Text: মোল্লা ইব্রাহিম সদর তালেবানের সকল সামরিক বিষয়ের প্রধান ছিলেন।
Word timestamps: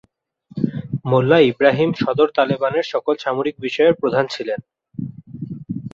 মোল্লা 1.05 1.37
ইব্রাহিম 1.51 1.89
সদর 2.01 2.29
তালেবানের 2.37 2.85
সকল 2.93 3.15
সামরিক 3.19 3.55
বিষয়ের 3.65 3.95
প্রধান 4.01 4.25
ছিলেন। 4.27 4.59